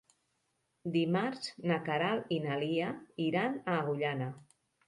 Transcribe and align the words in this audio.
Dimarts 0.95 1.51
na 1.71 1.77
Queralt 1.89 2.33
i 2.39 2.39
na 2.47 2.57
Lia 2.65 2.89
iran 3.29 3.63
a 3.75 3.79
Agullana. 3.83 4.33